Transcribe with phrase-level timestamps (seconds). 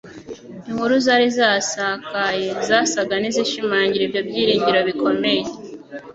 [0.69, 5.43] Inkuru zari zasakaye, zasaga n'izishimangira ibyo byiringiro bikomeye.